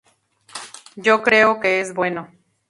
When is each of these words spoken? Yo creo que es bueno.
Yo 0.95 1.21
creo 1.21 1.59
que 1.59 1.79
es 1.79 1.93
bueno. 1.93 2.27